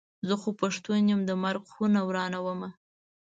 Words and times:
زه 0.27 0.35
خو 0.41 0.49
پښتون 0.61 0.99
یم 1.11 1.21
د 1.25 1.31
مرک 1.43 1.63
خونه 1.73 1.99
ورانومه. 2.09 2.69